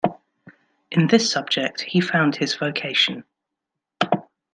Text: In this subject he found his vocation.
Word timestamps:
In 0.89 1.05
this 1.05 1.31
subject 1.31 1.81
he 1.81 2.01
found 2.01 2.35
his 2.37 2.55
vocation. 2.55 3.23